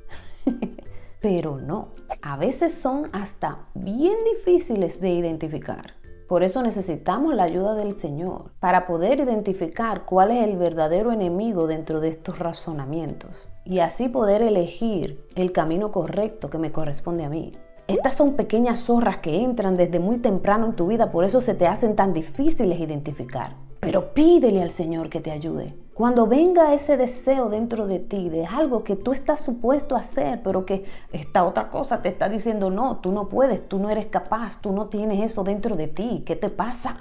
pero 1.21 1.59
no. 1.59 1.89
A 2.23 2.37
veces 2.37 2.75
son 2.75 3.09
hasta 3.13 3.67
bien 3.75 4.17
difíciles 4.35 5.01
de 5.01 5.11
identificar. 5.11 5.95
Por 6.29 6.43
eso 6.43 6.61
necesitamos 6.61 7.37
la 7.37 7.45
ayuda 7.45 7.75
del 7.75 7.99
Señor 8.01 8.51
para 8.59 8.87
poder 8.87 9.21
identificar 9.21 10.05
cuál 10.05 10.33
es 10.33 10.43
el 10.43 10.57
verdadero 10.57 11.13
enemigo 11.13 11.69
dentro 11.69 12.01
de 12.01 12.09
estos 12.09 12.41
razonamientos 12.41 13.49
y 13.65 13.79
así 13.79 14.09
poder 14.09 14.43
elegir 14.43 15.25
el 15.37 15.53
camino 15.53 15.93
correcto 15.93 16.51
que 16.51 16.59
me 16.59 16.73
corresponde 16.73 17.25
a 17.25 17.29
mí. 17.29 17.53
Estas 17.87 18.17
son 18.17 18.35
pequeñas 18.35 18.81
zorras 18.81 19.19
que 19.19 19.41
entran 19.41 19.77
desde 19.77 20.01
muy 20.01 20.19
temprano 20.19 20.67
en 20.67 20.75
tu 20.75 20.89
vida, 20.89 21.13
por 21.13 21.25
eso 21.25 21.41
se 21.41 21.55
te 21.55 21.69
hacen 21.69 21.95
tan 21.95 22.13
difíciles 22.13 22.81
identificar. 22.81 23.55
Pero 23.79 24.13
pídele 24.13 24.63
al 24.63 24.73
Señor 24.73 25.09
que 25.09 25.21
te 25.21 25.31
ayude. 25.31 25.75
Cuando 25.97 26.27
venga 26.27 26.75
ese 26.75 26.99
deseo 26.99 27.49
dentro 27.49 27.87
de 27.87 28.01
ti 28.01 28.29
de 28.29 28.45
algo 28.45 28.85
que 28.85 28.97
tú 28.97 29.13
estás 29.13 29.41
supuesto 29.41 29.97
a 29.97 30.01
hacer, 30.01 30.43
pero 30.45 30.67
que 30.67 30.85
esta 31.11 31.43
otra 31.43 31.71
cosa 31.71 32.03
te 32.03 32.11
está 32.11 32.29
diciendo, 32.29 32.69
no, 32.69 32.99
tú 32.99 33.13
no 33.13 33.31
puedes, 33.31 33.67
tú 33.67 33.79
no 33.79 33.89
eres 33.89 34.05
capaz, 34.05 34.61
tú 34.61 34.73
no 34.73 34.89
tienes 34.89 35.25
eso 35.25 35.43
dentro 35.43 35.75
de 35.75 35.89
ti, 35.89 36.23
¿qué 36.27 36.37
te 36.37 36.51
pasa? 36.51 36.99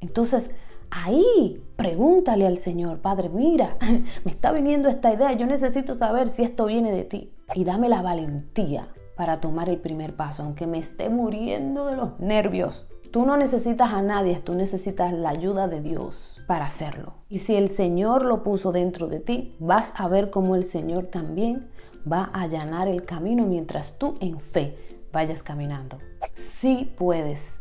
Entonces, 0.00 0.52
ahí 0.92 1.60
pregúntale 1.74 2.46
al 2.46 2.58
Señor, 2.58 3.00
Padre, 3.00 3.30
mira, 3.30 3.78
me 4.24 4.30
está 4.30 4.52
viniendo 4.52 4.88
esta 4.88 5.12
idea, 5.12 5.32
yo 5.32 5.48
necesito 5.48 5.96
saber 5.96 6.28
si 6.28 6.44
esto 6.44 6.66
viene 6.66 6.92
de 6.92 7.02
ti. 7.02 7.32
Y 7.52 7.64
dame 7.64 7.88
la 7.88 8.00
valentía 8.00 8.86
para 9.16 9.40
tomar 9.40 9.68
el 9.68 9.78
primer 9.78 10.14
paso, 10.14 10.44
aunque 10.44 10.68
me 10.68 10.78
esté 10.78 11.10
muriendo 11.10 11.84
de 11.86 11.96
los 11.96 12.20
nervios. 12.20 12.86
Tú 13.16 13.24
no 13.24 13.38
necesitas 13.38 13.94
a 13.94 14.02
nadie, 14.02 14.40
tú 14.40 14.52
necesitas 14.52 15.10
la 15.10 15.30
ayuda 15.30 15.68
de 15.68 15.80
Dios 15.80 16.42
para 16.46 16.66
hacerlo. 16.66 17.14
Y 17.30 17.38
si 17.38 17.54
el 17.54 17.70
Señor 17.70 18.22
lo 18.26 18.42
puso 18.42 18.72
dentro 18.72 19.08
de 19.08 19.20
ti, 19.20 19.56
vas 19.58 19.90
a 19.96 20.06
ver 20.06 20.28
cómo 20.28 20.54
el 20.54 20.66
Señor 20.66 21.06
también 21.06 21.66
va 22.06 22.28
a 22.34 22.42
allanar 22.42 22.88
el 22.88 23.06
camino 23.06 23.46
mientras 23.46 23.96
tú 23.96 24.18
en 24.20 24.38
fe 24.38 24.76
vayas 25.14 25.42
caminando. 25.42 25.96
Sí 26.34 26.92
puedes, 26.98 27.58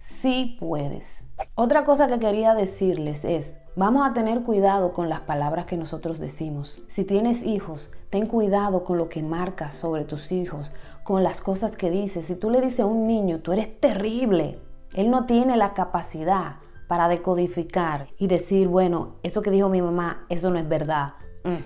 sí 0.00 0.56
puedes. 0.58 1.22
Otra 1.54 1.84
cosa 1.84 2.08
que 2.08 2.18
quería 2.18 2.52
decirles 2.56 3.24
es, 3.24 3.54
Vamos 3.78 4.08
a 4.08 4.14
tener 4.14 4.42
cuidado 4.42 4.94
con 4.94 5.10
las 5.10 5.20
palabras 5.20 5.66
que 5.66 5.76
nosotros 5.76 6.18
decimos. 6.18 6.78
Si 6.88 7.04
tienes 7.04 7.42
hijos, 7.42 7.90
ten 8.08 8.24
cuidado 8.24 8.84
con 8.84 8.96
lo 8.96 9.10
que 9.10 9.22
marcas 9.22 9.74
sobre 9.74 10.04
tus 10.04 10.32
hijos, 10.32 10.72
con 11.06 11.22
las 11.22 11.40
cosas 11.40 11.76
que 11.76 11.88
dices. 11.88 12.26
Si 12.26 12.34
tú 12.34 12.50
le 12.50 12.60
dices 12.60 12.80
a 12.80 12.86
un 12.86 13.06
niño, 13.06 13.38
tú 13.38 13.52
eres 13.52 13.80
terrible, 13.80 14.58
él 14.92 15.08
no 15.08 15.24
tiene 15.24 15.56
la 15.56 15.72
capacidad 15.72 16.56
para 16.88 17.08
decodificar 17.08 18.08
y 18.18 18.26
decir, 18.26 18.66
bueno, 18.66 19.12
eso 19.22 19.40
que 19.40 19.52
dijo 19.52 19.68
mi 19.68 19.80
mamá, 19.80 20.26
eso 20.28 20.50
no 20.50 20.58
es 20.58 20.68
verdad. 20.68 21.14
Mm, 21.44 21.58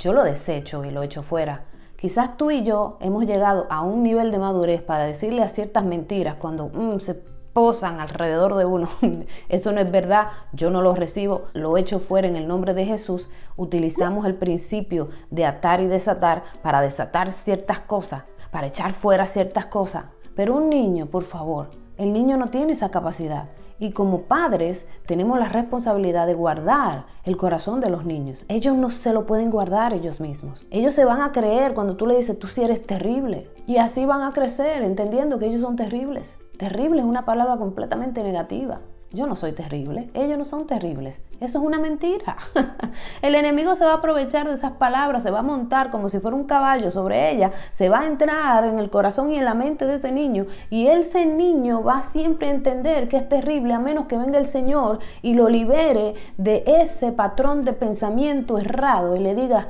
yo 0.00 0.12
lo 0.12 0.24
desecho 0.24 0.84
y 0.84 0.90
lo 0.90 1.04
echo 1.04 1.22
fuera. 1.22 1.64
Quizás 1.96 2.36
tú 2.36 2.50
y 2.50 2.64
yo 2.64 2.98
hemos 3.00 3.24
llegado 3.24 3.68
a 3.70 3.82
un 3.82 4.02
nivel 4.02 4.32
de 4.32 4.38
madurez 4.40 4.82
para 4.82 5.04
decirle 5.04 5.42
a 5.44 5.48
ciertas 5.48 5.84
mentiras 5.84 6.34
cuando 6.34 6.68
mm, 6.68 6.98
se 6.98 7.14
posan 7.52 8.00
alrededor 8.00 8.56
de 8.56 8.64
uno. 8.64 8.88
Eso 9.48 9.72
no 9.72 9.80
es 9.80 9.90
verdad, 9.90 10.28
yo 10.52 10.70
no 10.70 10.82
lo 10.82 10.94
recibo, 10.94 11.46
lo 11.54 11.76
echo 11.76 12.00
fuera 12.00 12.28
en 12.28 12.36
el 12.36 12.46
nombre 12.46 12.74
de 12.74 12.84
Jesús. 12.84 13.28
Utilizamos 13.56 14.26
el 14.26 14.34
principio 14.34 15.08
de 15.30 15.44
atar 15.44 15.80
y 15.80 15.86
desatar 15.86 16.42
para 16.62 16.80
desatar 16.80 17.32
ciertas 17.32 17.80
cosas, 17.80 18.22
para 18.58 18.66
echar 18.66 18.92
fuera 18.92 19.24
ciertas 19.26 19.66
cosas. 19.66 20.06
Pero 20.34 20.56
un 20.56 20.68
niño, 20.68 21.06
por 21.06 21.22
favor, 21.22 21.70
el 21.96 22.12
niño 22.12 22.36
no 22.36 22.48
tiene 22.48 22.72
esa 22.72 22.90
capacidad. 22.90 23.50
Y 23.78 23.92
como 23.92 24.22
padres 24.22 24.84
tenemos 25.06 25.38
la 25.38 25.46
responsabilidad 25.46 26.26
de 26.26 26.34
guardar 26.34 27.06
el 27.22 27.36
corazón 27.36 27.78
de 27.78 27.88
los 27.88 28.04
niños. 28.04 28.44
Ellos 28.48 28.74
no 28.74 28.90
se 28.90 29.12
lo 29.12 29.26
pueden 29.26 29.52
guardar 29.52 29.94
ellos 29.94 30.18
mismos. 30.18 30.66
Ellos 30.72 30.96
se 30.96 31.04
van 31.04 31.22
a 31.22 31.30
creer 31.30 31.72
cuando 31.72 31.94
tú 31.94 32.08
le 32.08 32.16
dices, 32.16 32.36
tú 32.36 32.48
sí 32.48 32.64
eres 32.64 32.84
terrible. 32.84 33.48
Y 33.68 33.76
así 33.76 34.06
van 34.06 34.22
a 34.22 34.32
crecer 34.32 34.82
entendiendo 34.82 35.38
que 35.38 35.46
ellos 35.46 35.60
son 35.60 35.76
terribles. 35.76 36.36
Terrible 36.58 36.98
es 36.98 37.06
una 37.06 37.24
palabra 37.24 37.58
completamente 37.58 38.24
negativa. 38.24 38.80
Yo 39.10 39.26
no 39.26 39.36
soy 39.36 39.52
terrible, 39.52 40.10
ellos 40.12 40.36
no 40.36 40.44
son 40.44 40.66
terribles. 40.66 41.22
Eso 41.40 41.58
es 41.58 41.64
una 41.64 41.78
mentira. 41.78 42.36
El 43.22 43.34
enemigo 43.34 43.74
se 43.74 43.84
va 43.84 43.92
a 43.92 43.96
aprovechar 43.96 44.46
de 44.46 44.52
esas 44.52 44.72
palabras, 44.72 45.22
se 45.22 45.30
va 45.30 45.38
a 45.38 45.42
montar 45.42 45.90
como 45.90 46.10
si 46.10 46.18
fuera 46.18 46.36
un 46.36 46.44
caballo 46.44 46.90
sobre 46.90 47.30
ella, 47.30 47.52
se 47.72 47.88
va 47.88 48.00
a 48.00 48.06
entrar 48.06 48.66
en 48.66 48.78
el 48.78 48.90
corazón 48.90 49.32
y 49.32 49.38
en 49.38 49.46
la 49.46 49.54
mente 49.54 49.86
de 49.86 49.94
ese 49.94 50.12
niño 50.12 50.46
y 50.68 50.88
ese 50.88 51.24
niño 51.24 51.82
va 51.82 52.02
siempre 52.02 52.48
a 52.48 52.50
entender 52.50 53.08
que 53.08 53.16
es 53.16 53.28
terrible 53.30 53.72
a 53.72 53.78
menos 53.78 54.06
que 54.06 54.18
venga 54.18 54.38
el 54.38 54.46
Señor 54.46 54.98
y 55.22 55.32
lo 55.32 55.48
libere 55.48 56.14
de 56.36 56.64
ese 56.66 57.10
patrón 57.10 57.64
de 57.64 57.72
pensamiento 57.72 58.58
errado 58.58 59.16
y 59.16 59.20
le 59.20 59.34
diga, 59.34 59.68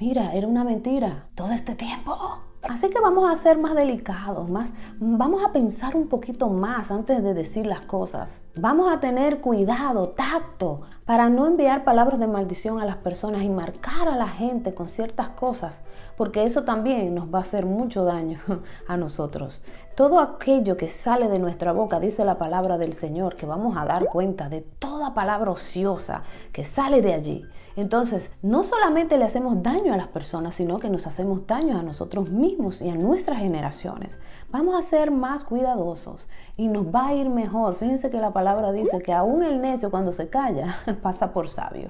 mira, 0.00 0.34
era 0.34 0.48
una 0.48 0.64
mentira 0.64 1.26
todo 1.36 1.52
este 1.52 1.76
tiempo. 1.76 2.49
Así 2.68 2.90
que 2.90 3.00
vamos 3.00 3.30
a 3.30 3.36
ser 3.36 3.56
más 3.58 3.74
delicados, 3.74 4.48
más, 4.48 4.70
vamos 4.98 5.42
a 5.42 5.52
pensar 5.52 5.96
un 5.96 6.08
poquito 6.08 6.48
más 6.50 6.90
antes 6.90 7.22
de 7.22 7.32
decir 7.32 7.64
las 7.64 7.80
cosas. 7.82 8.42
Vamos 8.54 8.92
a 8.92 9.00
tener 9.00 9.40
cuidado, 9.40 10.10
tacto, 10.10 10.82
para 11.10 11.28
no 11.28 11.48
enviar 11.48 11.82
palabras 11.82 12.20
de 12.20 12.28
maldición 12.28 12.80
a 12.80 12.84
las 12.84 12.98
personas 12.98 13.42
y 13.42 13.48
marcar 13.48 14.06
a 14.06 14.14
la 14.14 14.28
gente 14.28 14.74
con 14.74 14.88
ciertas 14.88 15.30
cosas, 15.30 15.80
porque 16.16 16.44
eso 16.44 16.62
también 16.62 17.16
nos 17.16 17.34
va 17.34 17.38
a 17.38 17.40
hacer 17.40 17.66
mucho 17.66 18.04
daño 18.04 18.38
a 18.86 18.96
nosotros. 18.96 19.60
Todo 19.96 20.20
aquello 20.20 20.76
que 20.76 20.88
sale 20.88 21.28
de 21.28 21.40
nuestra 21.40 21.72
boca, 21.72 21.98
dice 21.98 22.24
la 22.24 22.38
palabra 22.38 22.78
del 22.78 22.92
Señor, 22.92 23.34
que 23.34 23.44
vamos 23.44 23.76
a 23.76 23.86
dar 23.86 24.04
cuenta 24.04 24.48
de 24.48 24.60
toda 24.60 25.12
palabra 25.12 25.50
ociosa 25.50 26.22
que 26.52 26.64
sale 26.64 27.02
de 27.02 27.12
allí. 27.12 27.44
Entonces, 27.76 28.32
no 28.42 28.64
solamente 28.64 29.16
le 29.16 29.24
hacemos 29.24 29.62
daño 29.62 29.94
a 29.94 29.96
las 29.96 30.08
personas, 30.08 30.54
sino 30.54 30.78
que 30.78 30.90
nos 30.90 31.06
hacemos 31.06 31.46
daño 31.46 31.78
a 31.78 31.82
nosotros 31.82 32.28
mismos 32.28 32.82
y 32.82 32.90
a 32.90 32.94
nuestras 32.94 33.38
generaciones. 33.38 34.18
Vamos 34.50 34.74
a 34.74 34.82
ser 34.82 35.10
más 35.10 35.44
cuidadosos 35.44 36.28
y 36.56 36.68
nos 36.68 36.86
va 36.86 37.08
a 37.08 37.14
ir 37.14 37.30
mejor. 37.30 37.76
Fíjense 37.76 38.10
que 38.10 38.20
la 38.20 38.32
palabra 38.32 38.72
dice 38.72 39.00
que 39.00 39.12
aún 39.12 39.44
el 39.44 39.60
necio 39.60 39.90
cuando 39.90 40.12
se 40.12 40.28
calla 40.28 40.76
pasa 41.00 41.32
por 41.32 41.48
sabio. 41.48 41.88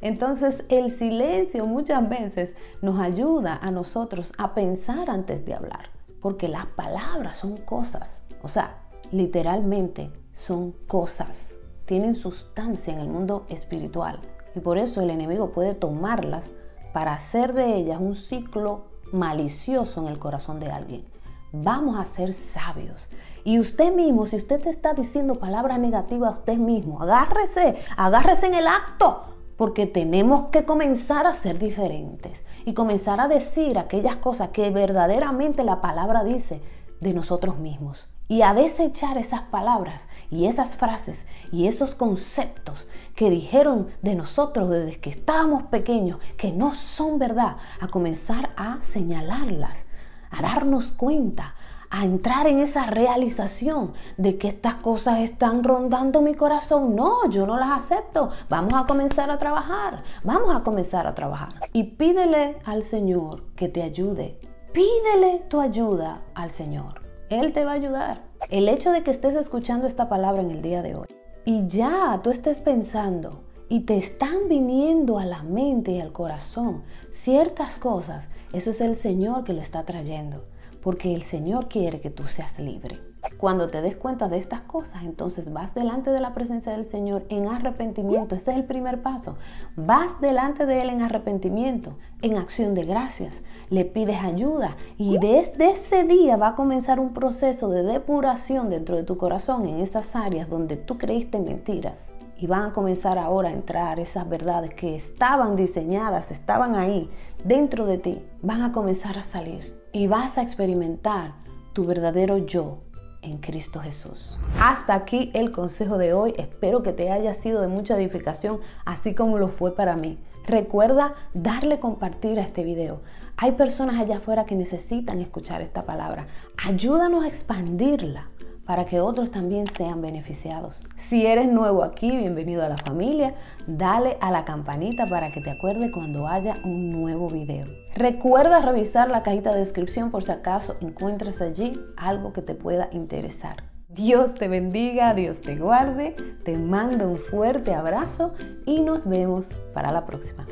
Entonces 0.00 0.64
el 0.68 0.90
silencio 0.90 1.66
muchas 1.66 2.08
veces 2.08 2.50
nos 2.80 2.98
ayuda 2.98 3.58
a 3.62 3.70
nosotros 3.70 4.32
a 4.36 4.54
pensar 4.54 5.08
antes 5.10 5.44
de 5.46 5.54
hablar, 5.54 5.90
porque 6.20 6.48
las 6.48 6.66
palabras 6.66 7.36
son 7.36 7.56
cosas, 7.58 8.18
o 8.42 8.48
sea, 8.48 8.78
literalmente 9.12 10.10
son 10.32 10.72
cosas, 10.88 11.54
tienen 11.84 12.14
sustancia 12.14 12.92
en 12.92 13.00
el 13.00 13.08
mundo 13.08 13.46
espiritual 13.48 14.20
y 14.54 14.60
por 14.60 14.78
eso 14.78 15.00
el 15.00 15.10
enemigo 15.10 15.50
puede 15.52 15.74
tomarlas 15.74 16.50
para 16.92 17.14
hacer 17.14 17.52
de 17.52 17.76
ellas 17.76 18.00
un 18.00 18.16
ciclo 18.16 18.86
malicioso 19.12 20.02
en 20.02 20.08
el 20.08 20.18
corazón 20.18 20.58
de 20.58 20.70
alguien. 20.70 21.11
Vamos 21.52 21.98
a 21.98 22.04
ser 22.04 22.32
sabios. 22.32 23.08
Y 23.44 23.58
usted 23.58 23.92
mismo, 23.92 24.26
si 24.26 24.36
usted 24.36 24.60
te 24.60 24.70
está 24.70 24.94
diciendo 24.94 25.34
palabras 25.34 25.78
negativas 25.78 26.30
a 26.30 26.38
usted 26.38 26.56
mismo, 26.56 27.02
agárrese, 27.02 27.76
agárrese 27.96 28.46
en 28.46 28.54
el 28.54 28.66
acto, 28.66 29.24
porque 29.56 29.86
tenemos 29.86 30.48
que 30.48 30.64
comenzar 30.64 31.26
a 31.26 31.34
ser 31.34 31.58
diferentes 31.58 32.42
y 32.64 32.72
comenzar 32.72 33.20
a 33.20 33.28
decir 33.28 33.78
aquellas 33.78 34.16
cosas 34.16 34.48
que 34.48 34.70
verdaderamente 34.70 35.62
la 35.62 35.80
palabra 35.80 36.24
dice 36.24 36.62
de 37.00 37.12
nosotros 37.12 37.58
mismos 37.58 38.08
y 38.28 38.40
a 38.40 38.54
desechar 38.54 39.18
esas 39.18 39.42
palabras 39.42 40.08
y 40.30 40.46
esas 40.46 40.76
frases 40.76 41.26
y 41.50 41.66
esos 41.66 41.94
conceptos 41.94 42.88
que 43.14 43.28
dijeron 43.28 43.88
de 44.00 44.14
nosotros 44.14 44.70
desde 44.70 44.98
que 45.00 45.10
estábamos 45.10 45.64
pequeños 45.64 46.18
que 46.38 46.50
no 46.50 46.72
son 46.72 47.18
verdad, 47.18 47.56
a 47.78 47.88
comenzar 47.88 48.50
a 48.56 48.78
señalarlas, 48.84 49.84
a 50.32 50.42
darnos 50.42 50.90
cuenta, 50.92 51.54
a 51.90 52.04
entrar 52.04 52.46
en 52.46 52.58
esa 52.58 52.86
realización 52.86 53.92
de 54.16 54.38
que 54.38 54.48
estas 54.48 54.76
cosas 54.76 55.20
están 55.20 55.62
rondando 55.62 56.22
mi 56.22 56.34
corazón. 56.34 56.96
No, 56.96 57.28
yo 57.28 57.46
no 57.46 57.58
las 57.58 57.84
acepto. 57.84 58.30
Vamos 58.48 58.72
a 58.74 58.86
comenzar 58.86 59.30
a 59.30 59.38
trabajar. 59.38 60.02
Vamos 60.24 60.56
a 60.56 60.62
comenzar 60.62 61.06
a 61.06 61.14
trabajar. 61.14 61.50
Y 61.74 61.84
pídele 61.84 62.56
al 62.64 62.82
Señor 62.82 63.44
que 63.54 63.68
te 63.68 63.82
ayude. 63.82 64.40
Pídele 64.72 65.44
tu 65.50 65.60
ayuda 65.60 66.22
al 66.34 66.50
Señor. 66.50 67.02
Él 67.28 67.52
te 67.52 67.64
va 67.66 67.72
a 67.72 67.74
ayudar. 67.74 68.22
El 68.48 68.70
hecho 68.70 68.90
de 68.90 69.02
que 69.02 69.10
estés 69.10 69.34
escuchando 69.34 69.86
esta 69.86 70.08
palabra 70.08 70.40
en 70.40 70.50
el 70.50 70.62
día 70.62 70.80
de 70.82 70.94
hoy 70.94 71.08
y 71.44 71.66
ya 71.68 72.20
tú 72.22 72.30
estés 72.30 72.58
pensando 72.58 73.42
y 73.72 73.80
te 73.80 73.96
están 73.96 74.50
viniendo 74.50 75.18
a 75.18 75.24
la 75.24 75.42
mente 75.42 75.92
y 75.92 76.00
al 76.02 76.12
corazón 76.12 76.82
ciertas 77.10 77.78
cosas, 77.78 78.28
eso 78.52 78.68
es 78.68 78.82
el 78.82 78.96
Señor 78.96 79.44
que 79.44 79.54
lo 79.54 79.62
está 79.62 79.84
trayendo, 79.84 80.44
porque 80.82 81.14
el 81.14 81.22
Señor 81.22 81.68
quiere 81.68 81.98
que 81.98 82.10
tú 82.10 82.24
seas 82.24 82.58
libre. 82.58 83.00
Cuando 83.38 83.70
te 83.70 83.80
des 83.80 83.96
cuenta 83.96 84.28
de 84.28 84.36
estas 84.36 84.60
cosas, 84.60 85.04
entonces 85.04 85.50
vas 85.54 85.74
delante 85.74 86.10
de 86.10 86.20
la 86.20 86.34
presencia 86.34 86.72
del 86.72 86.84
Señor 86.84 87.24
en 87.30 87.46
arrepentimiento. 87.46 88.34
Ese 88.34 88.50
es 88.50 88.58
el 88.58 88.64
primer 88.64 89.00
paso. 89.00 89.36
Vas 89.74 90.20
delante 90.20 90.66
de 90.66 90.82
Él 90.82 90.90
en 90.90 91.00
arrepentimiento, 91.00 91.96
en 92.20 92.36
acción 92.36 92.74
de 92.74 92.84
gracias. 92.84 93.40
Le 93.70 93.86
pides 93.86 94.22
ayuda 94.22 94.76
y 94.98 95.16
desde 95.16 95.70
ese 95.70 96.04
día 96.04 96.36
va 96.36 96.48
a 96.48 96.56
comenzar 96.56 97.00
un 97.00 97.14
proceso 97.14 97.70
de 97.70 97.84
depuración 97.84 98.68
dentro 98.68 98.96
de 98.96 99.04
tu 99.04 99.16
corazón 99.16 99.66
en 99.66 99.78
esas 99.78 100.14
áreas 100.14 100.50
donde 100.50 100.76
tú 100.76 100.98
creíste 100.98 101.38
mentiras. 101.38 102.11
Y 102.42 102.48
van 102.48 102.70
a 102.70 102.72
comenzar 102.72 103.18
ahora 103.18 103.50
a 103.50 103.52
entrar 103.52 104.00
esas 104.00 104.28
verdades 104.28 104.74
que 104.74 104.96
estaban 104.96 105.54
diseñadas, 105.54 106.28
estaban 106.32 106.74
ahí, 106.74 107.08
dentro 107.44 107.86
de 107.86 107.98
ti. 107.98 108.20
Van 108.42 108.62
a 108.62 108.72
comenzar 108.72 109.16
a 109.16 109.22
salir. 109.22 109.80
Y 109.92 110.08
vas 110.08 110.38
a 110.38 110.42
experimentar 110.42 111.34
tu 111.72 111.86
verdadero 111.86 112.38
yo, 112.38 112.78
en 113.22 113.38
Cristo 113.38 113.78
Jesús. 113.78 114.36
Hasta 114.60 114.94
aquí 114.94 115.30
el 115.34 115.52
consejo 115.52 115.98
de 115.98 116.14
hoy. 116.14 116.34
Espero 116.36 116.82
que 116.82 116.92
te 116.92 117.12
haya 117.12 117.32
sido 117.34 117.60
de 117.60 117.68
mucha 117.68 117.96
edificación, 117.96 118.58
así 118.84 119.14
como 119.14 119.38
lo 119.38 119.46
fue 119.46 119.76
para 119.76 119.94
mí. 119.94 120.18
Recuerda 120.44 121.14
darle 121.34 121.78
compartir 121.78 122.40
a 122.40 122.42
este 122.42 122.64
video. 122.64 123.02
Hay 123.36 123.52
personas 123.52 124.00
allá 124.00 124.16
afuera 124.16 124.46
que 124.46 124.56
necesitan 124.56 125.20
escuchar 125.20 125.62
esta 125.62 125.84
palabra. 125.84 126.26
Ayúdanos 126.56 127.24
a 127.24 127.28
expandirla 127.28 128.26
para 128.66 128.84
que 128.86 129.00
otros 129.00 129.30
también 129.30 129.66
sean 129.66 130.00
beneficiados. 130.00 130.82
Si 131.08 131.26
eres 131.26 131.50
nuevo 131.50 131.82
aquí, 131.82 132.10
bienvenido 132.10 132.64
a 132.64 132.68
la 132.68 132.76
familia, 132.76 133.34
dale 133.66 134.16
a 134.20 134.30
la 134.30 134.44
campanita 134.44 135.06
para 135.06 135.32
que 135.32 135.40
te 135.40 135.50
acuerde 135.50 135.90
cuando 135.90 136.28
haya 136.28 136.56
un 136.64 136.90
nuevo 136.90 137.28
video. 137.28 137.66
Recuerda 137.94 138.60
revisar 138.60 139.10
la 139.10 139.22
cajita 139.22 139.52
de 139.52 139.60
descripción 139.60 140.10
por 140.10 140.22
si 140.22 140.32
acaso 140.32 140.76
encuentras 140.80 141.40
allí 141.40 141.80
algo 141.96 142.32
que 142.32 142.42
te 142.42 142.54
pueda 142.54 142.88
interesar. 142.92 143.64
Dios 143.88 144.32
te 144.34 144.48
bendiga, 144.48 145.12
Dios 145.12 145.42
te 145.42 145.56
guarde, 145.56 146.14
te 146.44 146.56
mando 146.56 147.08
un 147.08 147.18
fuerte 147.18 147.74
abrazo 147.74 148.32
y 148.64 148.80
nos 148.80 149.06
vemos 149.06 149.46
para 149.74 149.92
la 149.92 150.06
próxima. 150.06 150.46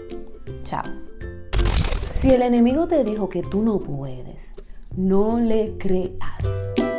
Chao. 0.64 0.82
Si 2.06 2.30
el 2.30 2.42
enemigo 2.42 2.86
te 2.86 3.02
dijo 3.02 3.30
que 3.30 3.40
tú 3.40 3.62
no 3.62 3.78
puedes, 3.78 4.42
no 4.94 5.40
le 5.40 5.78
creas. 5.78 6.89